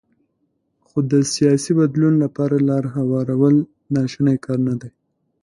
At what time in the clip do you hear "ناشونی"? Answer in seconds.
3.95-4.37